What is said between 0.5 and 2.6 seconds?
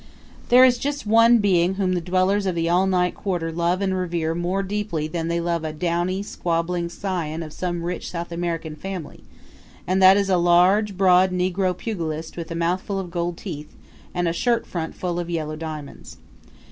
is just one being whom the dwellers of